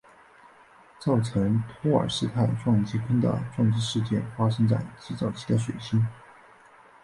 [0.97, 6.03] 造成托尔斯泰撞击坑的撞击事件发生在极早期的水星。